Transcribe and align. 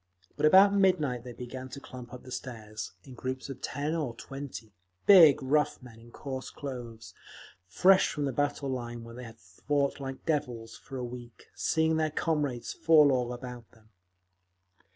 But 0.35 0.47
about 0.47 0.73
midnight 0.73 1.23
they 1.23 1.31
began 1.33 1.69
to 1.69 1.79
clump 1.79 2.11
up 2.11 2.23
the 2.23 2.31
stairs, 2.31 2.93
in 3.03 3.13
groups 3.13 3.49
of 3.49 3.61
ten 3.61 3.93
or 3.93 4.15
twenty—big, 4.15 5.43
rough 5.43 5.79
men, 5.83 5.99
in 5.99 6.09
coarse 6.09 6.49
clothes, 6.49 7.13
fresh 7.67 8.09
from 8.11 8.25
the 8.25 8.33
battle 8.33 8.69
line, 8.71 9.03
where 9.03 9.13
they 9.13 9.25
had 9.25 9.37
fought 9.39 9.99
like 9.99 10.25
devils 10.25 10.75
for 10.75 10.97
a 10.97 11.05
week, 11.05 11.49
seeing 11.53 11.97
their 11.97 12.09
comrades 12.09 12.73
fall 12.73 13.11
all 13.11 13.31
about 13.31 13.69
them. 13.73 13.91